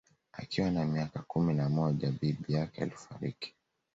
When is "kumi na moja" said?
1.21-2.11